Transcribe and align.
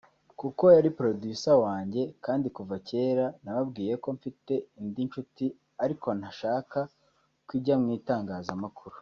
kuko 0.39 0.63
yari 0.75 0.89
producer 0.99 1.55
wanjye 1.65 2.01
kandi 2.25 2.47
kuva 2.55 2.75
kera 2.89 3.25
nababwiye 3.43 3.93
ko 4.03 4.07
mfite 4.17 4.53
indi 4.79 5.01
nshuti 5.07 5.45
ariko 5.83 6.07
ntashaka 6.19 6.77
ko 7.47 7.51
ijya 7.57 7.75
mu 7.81 7.89
itangazamakuru” 7.99 8.95